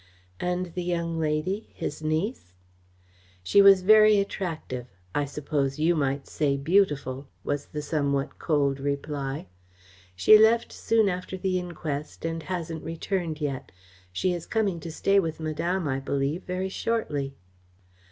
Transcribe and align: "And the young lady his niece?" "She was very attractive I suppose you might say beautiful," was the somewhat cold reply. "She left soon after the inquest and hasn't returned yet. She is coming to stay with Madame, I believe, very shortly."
"And 0.39 0.73
the 0.73 0.81
young 0.81 1.19
lady 1.19 1.69
his 1.75 2.01
niece?" 2.01 2.53
"She 3.43 3.61
was 3.61 3.83
very 3.83 4.17
attractive 4.19 4.87
I 5.13 5.25
suppose 5.25 5.77
you 5.77 5.95
might 5.95 6.25
say 6.25 6.57
beautiful," 6.57 7.27
was 7.43 7.67
the 7.67 7.83
somewhat 7.83 8.39
cold 8.39 8.79
reply. 8.79 9.45
"She 10.15 10.39
left 10.39 10.73
soon 10.73 11.07
after 11.07 11.37
the 11.37 11.59
inquest 11.59 12.25
and 12.25 12.41
hasn't 12.41 12.83
returned 12.83 13.39
yet. 13.41 13.71
She 14.11 14.33
is 14.33 14.47
coming 14.47 14.79
to 14.79 14.91
stay 14.91 15.19
with 15.19 15.39
Madame, 15.39 15.87
I 15.87 15.99
believe, 15.99 16.45
very 16.45 16.69
shortly." 16.69 17.35